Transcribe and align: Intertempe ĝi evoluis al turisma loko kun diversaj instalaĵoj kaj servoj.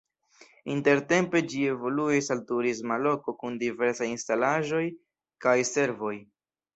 Intertempe 0.75 1.41
ĝi 1.51 1.59
evoluis 1.73 2.29
al 2.35 2.41
turisma 2.51 2.97
loko 3.07 3.35
kun 3.41 3.59
diversaj 3.65 4.07
instalaĵoj 4.15 4.81
kaj 5.47 5.55
servoj. 5.73 6.15